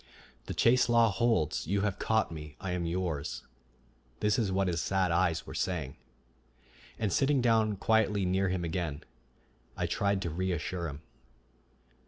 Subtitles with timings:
[0.47, 1.67] "The chase law holds.
[1.67, 3.43] You have caught me; I am yours,"
[4.19, 5.95] this is what his sad eyes were saying.
[6.97, 9.03] And sitting down quietly near him again,
[9.77, 11.03] I tried to reassure him.